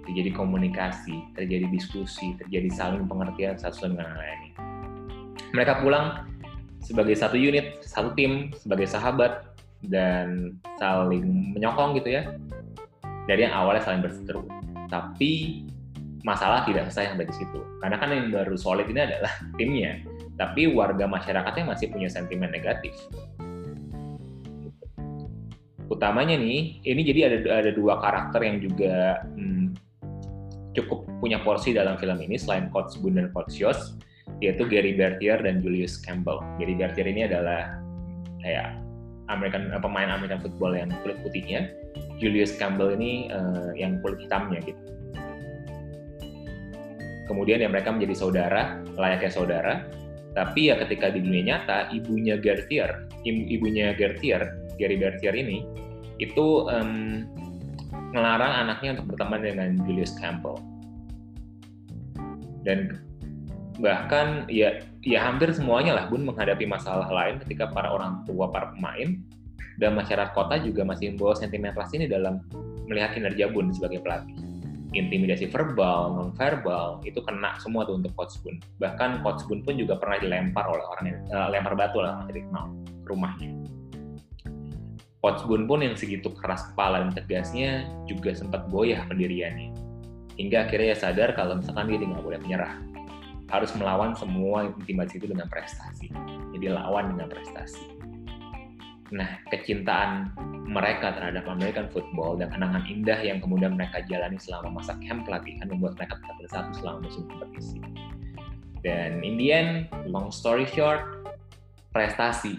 terjadi 0.06 0.32
komunikasi, 0.38 1.26
terjadi 1.34 1.66
diskusi, 1.74 2.38
terjadi 2.38 2.70
saling 2.70 3.10
pengertian 3.10 3.58
satu 3.58 3.90
dengan 3.90 4.16
lainnya. 4.16 4.54
Mereka 5.52 5.82
pulang 5.82 6.30
sebagai 6.80 7.18
satu 7.18 7.36
unit, 7.36 7.84
satu 7.84 8.16
tim, 8.16 8.54
sebagai 8.56 8.88
sahabat, 8.88 9.52
dan 9.82 10.56
saling 10.78 11.58
menyokong 11.58 11.98
gitu 11.98 12.22
ya 12.22 12.24
dari 13.32 13.48
yang 13.48 13.56
awalnya 13.56 13.80
saling 13.88 14.04
berseteru. 14.04 14.44
Tapi 14.92 15.64
masalah 16.28 16.68
tidak 16.68 16.92
selesai 16.92 17.16
sampai 17.16 17.32
di 17.32 17.36
situ. 17.40 17.60
Karena 17.80 17.96
kan 17.96 18.12
yang 18.12 18.28
baru 18.28 18.60
solid 18.60 18.92
ini 18.92 19.08
adalah 19.08 19.32
timnya, 19.58 20.04
tapi 20.36 20.68
warga 20.68 21.08
masyarakatnya 21.08 21.72
masih 21.72 21.88
punya 21.96 22.12
sentimen 22.12 22.52
negatif. 22.52 22.92
Utamanya 25.88 26.36
nih, 26.36 26.84
ini 26.84 27.02
jadi 27.08 27.32
ada 27.32 27.38
ada 27.64 27.72
dua 27.72 28.04
karakter 28.04 28.44
yang 28.44 28.60
juga 28.60 29.24
hmm, 29.32 29.76
cukup 30.76 31.08
punya 31.24 31.40
porsi 31.44 31.72
dalam 31.72 31.96
film 32.00 32.20
ini 32.20 32.36
selain 32.36 32.68
Coach 32.72 33.00
Boone 33.00 33.16
dan 33.16 33.28
Coach 33.32 33.56
Josh, 33.56 33.96
yaitu 34.44 34.68
Gary 34.68 34.96
Bertier 34.96 35.40
dan 35.40 35.64
Julius 35.64 36.00
Campbell. 36.00 36.44
Gary 36.60 36.76
Bertier 36.76 37.08
ini 37.08 37.28
adalah 37.28 37.80
kayak 38.44 38.76
American 39.32 39.72
pemain 39.80 40.12
American 40.12 40.40
football 40.44 40.76
yang 40.76 40.92
kulit 41.04 41.20
putihnya, 41.24 41.72
Julius 42.22 42.54
Campbell 42.56 42.94
ini 42.94 43.34
uh, 43.34 43.74
yang 43.74 43.98
kulit 44.06 44.22
hitamnya 44.22 44.62
gitu. 44.62 44.82
Kemudian 47.26 47.64
ya 47.64 47.68
mereka 47.72 47.90
menjadi 47.90 48.14
saudara, 48.14 48.78
layaknya 48.94 49.32
saudara, 49.32 49.74
tapi 50.38 50.70
ya 50.70 50.78
ketika 50.86 51.10
di 51.10 51.20
dunia 51.24 51.58
nyata 51.58 51.90
ibunya 51.90 52.38
Gertier, 52.38 53.10
ibunya 53.26 53.98
Gertier, 53.98 54.54
Gary 54.78 54.96
Gertier 55.00 55.34
ini 55.34 55.66
itu 56.22 56.70
um, 56.70 57.26
ngelarang 58.14 58.68
anaknya 58.68 59.00
untuk 59.00 59.16
berteman 59.16 59.42
dengan 59.42 59.70
Julius 59.88 60.14
Campbell. 60.20 60.60
Dan 62.62 63.02
bahkan 63.82 64.46
ya 64.46 64.78
ya 65.02 65.26
hampir 65.26 65.50
semuanya 65.50 65.98
lah 65.98 66.06
Bun 66.06 66.22
menghadapi 66.28 66.70
masalah 66.70 67.10
lain 67.10 67.42
ketika 67.42 67.66
para 67.74 67.90
orang 67.90 68.22
tua 68.30 68.54
para 68.54 68.70
pemain 68.78 69.18
dan 69.82 69.98
masyarakat 69.98 70.38
kota 70.38 70.62
juga 70.62 70.86
masih 70.86 71.18
membawa 71.18 71.34
sentimen 71.34 71.74
ras 71.74 71.90
ini 71.98 72.06
dalam 72.06 72.38
melihat 72.86 73.18
kinerja 73.18 73.50
Bun 73.50 73.74
sebagai 73.74 74.06
pelatih. 74.06 74.38
Intimidasi 74.94 75.50
verbal, 75.50 76.20
non-verbal, 76.20 77.02
itu 77.02 77.18
kena 77.26 77.58
semua 77.58 77.88
tuh 77.88 77.98
untuk 77.98 78.14
Coach 78.14 78.38
Bun. 78.46 78.62
Bahkan 78.78 79.26
Coach 79.26 79.42
Bun 79.50 79.66
pun 79.66 79.80
juga 79.82 79.98
pernah 79.98 80.22
dilempar 80.22 80.70
oleh 80.70 80.86
orang 80.86 81.06
yang 81.10 81.20
uh, 81.34 81.48
lempar 81.50 81.74
batu 81.74 81.98
lah 81.98 82.22
jadi 82.30 82.46
dikenal 82.46 82.66
rumahnya. 83.10 83.50
Coach 85.24 85.42
Bun 85.50 85.66
pun 85.66 85.82
yang 85.82 85.98
segitu 85.98 86.30
keras 86.30 86.70
kepala 86.70 87.02
dan 87.02 87.12
tegasnya 87.18 87.90
juga 88.06 88.38
sempat 88.38 88.70
goyah 88.70 89.02
pendiriannya. 89.10 89.74
Hingga 90.38 90.70
akhirnya 90.70 90.94
ya 90.94 90.98
sadar 91.00 91.30
kalau 91.34 91.58
misalkan 91.58 91.90
dia 91.90 91.98
nggak 92.06 92.22
boleh 92.22 92.40
menyerah. 92.44 92.78
Harus 93.48 93.72
melawan 93.80 94.14
semua 94.14 94.68
intimidasi 94.68 95.24
itu 95.24 95.28
dengan 95.32 95.48
prestasi. 95.48 96.12
Jadi 96.52 96.68
lawan 96.68 97.16
dengan 97.16 97.32
prestasi 97.32 98.01
Nah, 99.12 99.44
kecintaan 99.52 100.32
mereka 100.72 101.12
terhadap 101.12 101.44
American 101.52 101.92
football 101.92 102.40
dan 102.40 102.48
kenangan 102.48 102.88
indah 102.88 103.20
yang 103.20 103.44
kemudian 103.44 103.76
mereka 103.76 104.00
jalani 104.08 104.40
selama 104.40 104.80
masa 104.80 104.96
camp 105.04 105.28
pelatihan 105.28 105.68
membuat 105.68 106.00
mereka 106.00 106.16
tetap 106.24 106.36
bersatu 106.40 106.72
selama 106.80 106.98
musim 107.04 107.24
kompetisi. 107.28 107.78
Dan 108.80 109.20
in 109.20 109.36
the 109.36 109.52
end, 109.52 109.92
long 110.08 110.32
story 110.32 110.64
short, 110.64 111.28
prestasi, 111.92 112.56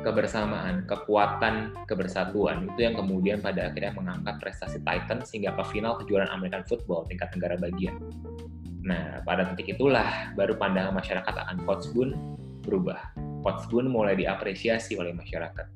kebersamaan, 0.00 0.88
kekuatan, 0.88 1.76
kebersatuan 1.84 2.72
itu 2.72 2.88
yang 2.88 2.96
kemudian 2.96 3.38
pada 3.44 3.68
akhirnya 3.68 3.92
mengangkat 3.92 4.40
prestasi 4.40 4.80
Titans 4.80 5.28
hingga 5.36 5.52
ke 5.52 5.62
final 5.68 6.00
kejuaraan 6.00 6.32
American 6.32 6.64
football 6.64 7.04
tingkat 7.04 7.28
negara 7.36 7.60
bagian. 7.60 8.00
Nah, 8.86 9.20
pada 9.26 9.52
titik 9.52 9.76
itulah 9.76 10.32
baru 10.32 10.56
pandangan 10.56 10.96
masyarakat 10.96 11.34
akan 11.44 11.56
Coach 11.68 11.92
Boone 11.92 12.16
berubah 12.64 13.25
Coach 13.46 13.70
Boone 13.70 13.86
mulai 13.86 14.18
diapresiasi 14.18 14.98
oleh 14.98 15.14
masyarakat. 15.14 15.70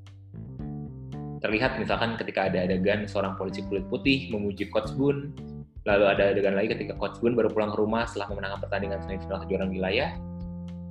Terlihat 1.38 1.78
misalkan 1.78 2.18
ketika 2.18 2.50
ada 2.50 2.66
adegan 2.66 3.06
seorang 3.06 3.38
polisi 3.38 3.62
kulit 3.62 3.86
putih 3.86 4.26
memuji 4.34 4.66
Coach 4.74 4.90
Boone, 4.98 5.30
lalu 5.86 6.04
ada 6.10 6.34
adegan 6.34 6.58
lagi 6.58 6.74
ketika 6.74 6.98
Coach 6.98 7.22
Boone 7.22 7.38
baru 7.38 7.46
pulang 7.46 7.70
ke 7.70 7.78
rumah 7.78 8.10
setelah 8.10 8.34
memenangkan 8.34 8.66
pertandingan 8.66 8.98
semifinal 9.06 9.38
kejuaraan 9.46 9.70
wilayah, 9.70 10.18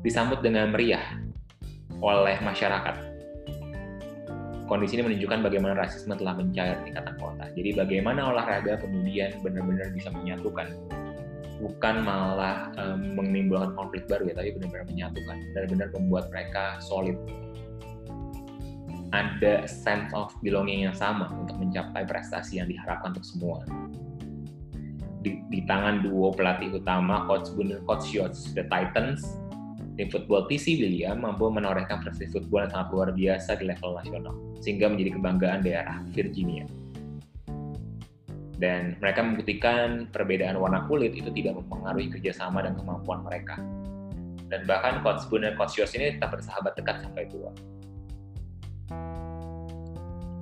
disambut 0.07 0.39
dengan 0.39 0.71
meriah 0.71 1.03
oleh 1.99 2.39
masyarakat. 2.39 3.11
kondisi 4.69 5.01
ini 5.01 5.09
menunjukkan 5.09 5.49
bagaimana 5.49 5.73
rasisme 5.81 6.13
telah 6.13 6.37
mencair 6.37 6.77
tingkatan 6.85 7.17
kota. 7.17 7.49
Jadi 7.57 7.73
bagaimana 7.73 8.29
olahraga 8.29 8.77
kemudian 8.77 9.33
benar-benar 9.41 9.89
bisa 9.97 10.13
menyatukan, 10.13 10.69
bukan 11.59 12.07
malah 12.07 12.71
um, 12.79 13.19
menimbulkan 13.19 13.75
konflik 13.75 14.07
baru 14.07 14.31
ya, 14.31 14.35
tapi 14.39 14.55
benar-benar 14.55 14.87
menyatukan, 14.87 15.37
benar-benar 15.53 15.87
membuat 15.91 16.25
mereka 16.31 16.79
solid. 16.79 17.19
Ada 19.11 19.65
sense 19.65 20.13
of 20.13 20.31
belonging 20.45 20.87
yang 20.87 20.95
sama 20.95 21.27
untuk 21.33 21.57
mencapai 21.57 22.05
prestasi 22.07 22.61
yang 22.61 22.69
diharapkan 22.71 23.11
untuk 23.11 23.25
semua. 23.27 23.57
Di, 25.19 25.43
di 25.51 25.67
tangan 25.67 25.99
duo 25.99 26.31
pelatih 26.31 26.79
utama, 26.79 27.27
Coach 27.27 27.51
Boone 27.51 27.83
Coach 27.83 28.15
Yots, 28.15 28.55
The 28.55 28.63
Titans, 28.71 29.19
tim 29.99 30.07
football 30.07 30.47
TC 30.47 30.79
William 30.79 31.19
mampu 31.19 31.51
menorehkan 31.51 31.99
prestasi 31.99 32.31
football 32.31 32.69
yang 32.69 32.71
sangat 32.71 32.87
luar 32.95 33.09
biasa 33.11 33.49
di 33.59 33.67
level 33.67 33.91
nasional, 33.99 34.35
sehingga 34.63 34.87
menjadi 34.87 35.19
kebanggaan 35.19 35.59
daerah 35.65 35.97
Virginia. 36.15 36.63
Dan 38.59 38.99
mereka 38.99 39.23
membuktikan 39.23 40.11
perbedaan 40.11 40.59
warna 40.59 40.83
kulit 40.91 41.15
itu 41.15 41.31
tidak 41.31 41.63
mempengaruhi 41.63 42.11
kerjasama 42.11 42.59
dan 42.59 42.75
kemampuan 42.75 43.23
mereka. 43.23 43.55
Dan 44.51 44.67
bahkan 44.67 44.99
Coach 44.99 45.31
Boone 45.31 45.47
dan 45.47 45.55
Coach 45.55 45.79
Yos 45.79 45.95
ini 45.95 46.19
tetap 46.19 46.35
bersahabat 46.35 46.75
dekat 46.75 46.99
sampai 46.99 47.23
tua. 47.31 47.55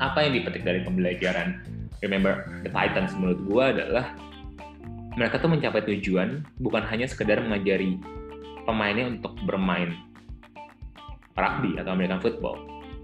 Apa 0.01 0.25
yang 0.25 0.41
dipetik 0.41 0.65
dari 0.65 0.81
pembelajaran 0.81 1.77
Remember 2.05 2.45
the 2.61 2.69
Titans 2.69 3.17
menurut 3.17 3.41
gue 3.41 3.63
adalah 3.63 4.13
mereka 5.17 5.41
tuh 5.41 5.49
mencapai 5.49 5.81
tujuan 5.81 6.45
bukan 6.61 6.85
hanya 6.85 7.09
sekedar 7.09 7.41
mengajari 7.41 7.97
pemainnya 8.69 9.09
untuk 9.09 9.33
bermain 9.49 9.97
rugby 11.33 11.77
atau 11.81 11.93
American 11.93 12.21
football, 12.21 12.57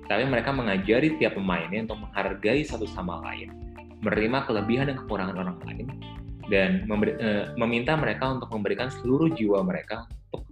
tapi 0.06 0.26
mereka 0.30 0.54
mengajari 0.54 1.18
tiap 1.18 1.38
pemainnya 1.38 1.90
untuk 1.90 2.06
menghargai 2.06 2.62
satu 2.66 2.86
sama 2.86 3.22
lain, 3.26 3.54
menerima 4.04 4.46
kelebihan 4.46 4.92
dan 4.92 4.98
kekurangan 5.00 5.36
orang 5.40 5.58
lain, 5.64 5.88
dan 6.52 6.84
memberi, 6.86 7.16
e, 7.16 7.30
meminta 7.56 7.96
mereka 7.96 8.36
untuk 8.36 8.52
memberikan 8.52 8.92
seluruh 8.92 9.32
jiwa 9.32 9.64
mereka 9.64 10.06
untuk 10.30 10.44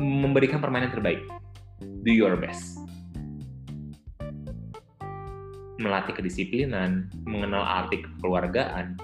memberikan 0.00 0.58
permainan 0.64 0.90
terbaik. 0.90 1.20
Do 2.02 2.10
your 2.10 2.34
best. 2.40 2.80
Melatih 5.76 6.16
kedisiplinan, 6.16 7.12
mengenal 7.28 7.60
arti 7.60 8.00
kekeluargaan, 8.00 8.96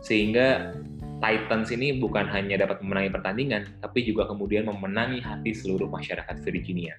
sehingga 0.00 0.72
Titans 1.22 1.70
ini 1.70 2.02
bukan 2.02 2.26
hanya 2.34 2.66
dapat 2.66 2.82
memenangi 2.82 3.14
pertandingan, 3.14 3.62
tapi 3.78 4.02
juga 4.02 4.26
kemudian 4.26 4.66
memenangi 4.66 5.22
hati 5.22 5.54
seluruh 5.54 5.86
masyarakat 5.86 6.42
Virginia. 6.42 6.98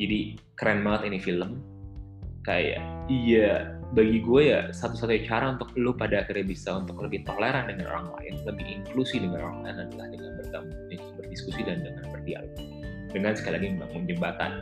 Jadi 0.00 0.40
keren 0.56 0.80
banget 0.80 1.12
ini 1.12 1.18
film. 1.20 1.60
Kayak 2.40 2.80
iya 3.12 3.76
bagi 3.92 4.24
gue 4.24 4.42
ya 4.48 4.60
satu-satunya 4.72 5.28
cara 5.28 5.52
untuk 5.58 5.76
lu 5.76 5.92
pada 5.92 6.24
akhirnya 6.24 6.46
bisa 6.46 6.72
untuk 6.78 6.96
lebih 7.04 7.26
toleran 7.28 7.68
dengan 7.68 7.92
orang 7.92 8.08
lain, 8.16 8.34
lebih 8.48 8.64
inklusi 8.80 9.20
dengan 9.20 9.44
orang 9.44 9.60
lain 9.66 9.76
adalah 9.84 10.06
dengan 10.08 10.30
bertemu, 10.40 10.72
berdiskusi 11.20 11.60
dan 11.68 11.84
dengan 11.84 12.04
berdialog. 12.08 12.56
Dengan 13.10 13.32
sekali 13.36 13.54
lagi 13.60 13.68
membangun 13.76 14.02
jembatan 14.08 14.52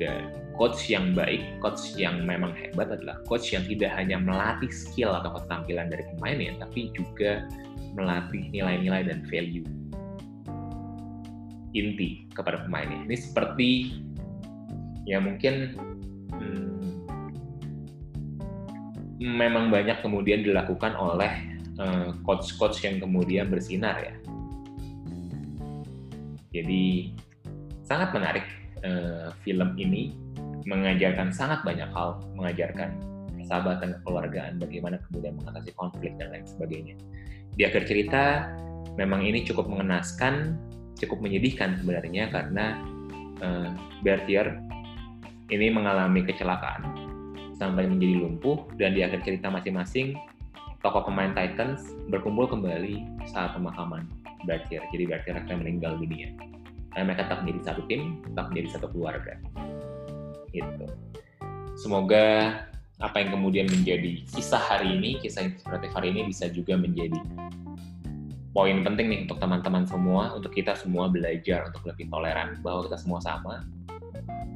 dan 0.00 0.32
coach 0.56 0.88
yang 0.88 1.12
baik, 1.12 1.42
coach 1.58 1.92
yang 1.98 2.22
memang 2.24 2.54
hebat 2.54 2.94
adalah 2.94 3.18
coach 3.28 3.52
yang 3.52 3.66
tidak 3.68 3.92
hanya 3.98 4.16
melatih 4.16 4.70
skill 4.70 5.12
atau 5.12 5.36
keterampilan 5.36 5.90
dari 5.90 6.06
pemainnya, 6.16 6.56
tapi 6.62 6.94
juga 6.94 7.44
melatih 7.98 8.48
nilai-nilai 8.54 9.02
dan 9.12 9.26
value 9.28 9.66
inti 11.72 12.28
kepada 12.36 12.64
pemainnya. 12.68 13.02
Ini 13.08 13.16
seperti 13.18 13.68
ya 15.08 15.18
mungkin 15.18 15.74
hmm, 16.34 16.82
memang 19.22 19.70
banyak 19.70 20.02
kemudian 20.02 20.42
dilakukan 20.42 20.94
oleh 20.98 21.30
uh, 21.78 22.10
coach-coach 22.26 22.82
yang 22.82 22.98
kemudian 22.98 23.46
bersinar 23.50 23.98
ya. 24.02 24.14
Jadi 26.52 27.16
sangat 27.86 28.12
menarik 28.12 28.44
uh, 28.84 29.32
film 29.46 29.72
ini 29.80 30.12
mengajarkan 30.68 31.32
sangat 31.34 31.64
banyak 31.66 31.88
hal, 31.90 32.22
mengajarkan 32.38 32.94
persahabatan 33.34 33.98
kekeluargaan, 33.98 34.62
bagaimana 34.62 34.96
kemudian 35.10 35.34
mengatasi 35.42 35.74
konflik 35.74 36.14
dan 36.20 36.30
lain 36.30 36.46
sebagainya. 36.46 36.94
Di 37.58 37.66
akhir 37.66 37.90
cerita, 37.90 38.52
memang 38.94 39.26
ini 39.26 39.42
cukup 39.42 39.66
mengenaskan, 39.66 40.54
cukup 41.00 41.18
menyedihkan 41.18 41.80
sebenarnya 41.82 42.30
karena 42.30 42.78
uh, 43.42 43.68
Bertier 44.06 44.60
ini 45.52 45.68
mengalami 45.68 46.24
kecelakaan 46.24 46.88
sampai 47.52 47.84
menjadi 47.84 48.24
lumpuh 48.24 48.64
dan 48.80 48.96
di 48.96 49.04
akhir 49.04 49.20
cerita 49.22 49.52
masing-masing 49.52 50.16
tokoh 50.80 51.04
pemain 51.04 51.36
Titans 51.36 51.92
berkumpul 52.08 52.48
kembali 52.48 53.04
saat 53.28 53.52
pemakaman 53.54 54.08
Bertier. 54.48 54.82
Jadi 54.90 55.04
Bertier 55.06 55.36
akan 55.38 55.62
meninggal 55.62 56.00
dunia. 56.00 56.32
Dan 56.92 57.08
mereka 57.08 57.28
tetap 57.28 57.44
menjadi 57.44 57.72
satu 57.72 57.82
tim, 57.88 58.20
tetap 58.26 58.52
menjadi 58.52 58.68
satu 58.76 58.86
keluarga 58.92 59.36
gitu. 60.52 60.86
Semoga 61.80 62.24
apa 63.00 63.16
yang 63.18 63.32
kemudian 63.32 63.66
menjadi 63.66 64.20
kisah 64.28 64.60
hari 64.60 65.00
ini, 65.00 65.16
kisah 65.24 65.48
inspiratif 65.48 65.90
hari 65.96 66.12
ini 66.12 66.28
bisa 66.28 66.52
juga 66.52 66.76
menjadi 66.76 67.16
poin 68.52 68.84
penting 68.84 69.08
nih 69.08 69.20
untuk 69.24 69.40
teman-teman 69.40 69.88
semua, 69.88 70.36
untuk 70.36 70.52
kita 70.52 70.76
semua 70.76 71.08
belajar 71.08 71.72
untuk 71.72 71.88
lebih 71.88 72.12
toleran 72.12 72.60
bahwa 72.60 72.84
kita 72.84 73.00
semua 73.00 73.18
sama, 73.24 73.64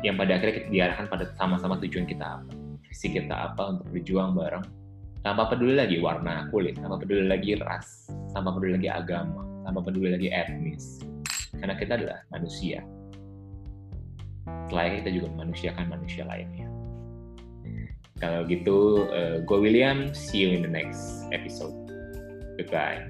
yang 0.05 0.17
pada 0.21 0.37
akhirnya 0.37 0.55
kita 0.65 0.69
diarahkan 0.73 1.07
pada 1.09 1.25
sama-sama 1.37 1.81
tujuan 1.81 2.05
kita 2.05 2.41
apa, 2.41 2.53
visi 2.85 3.09
kita 3.13 3.53
apa 3.53 3.77
untuk 3.77 3.87
berjuang 3.93 4.37
bareng, 4.37 4.65
tanpa 5.25 5.49
peduli 5.49 5.79
lagi 5.79 5.97
warna 6.01 6.49
kulit, 6.53 6.77
tanpa 6.77 7.01
peduli 7.01 7.29
lagi 7.29 7.57
ras, 7.57 8.11
tanpa 8.37 8.53
peduli 8.57 8.77
lagi 8.77 8.89
agama, 8.93 9.43
tanpa 9.65 9.81
peduli 9.87 10.13
lagi 10.13 10.29
etnis, 10.29 11.01
karena 11.57 11.75
kita 11.79 11.97
adalah 11.97 12.21
manusia 12.29 12.85
selain 14.71 15.03
kita 15.03 15.11
juga 15.15 15.27
memanusiakan 15.35 15.87
manusia 15.91 16.23
lainnya. 16.27 16.67
Kalau 18.17 18.49
gitu, 18.49 19.05
uh, 19.13 19.45
gue 19.45 19.59
William, 19.61 20.09
see 20.17 20.41
you 20.41 20.57
in 20.57 20.65
the 20.65 20.73
next 20.73 21.29
episode. 21.37 21.75
Goodbye. 22.57 23.05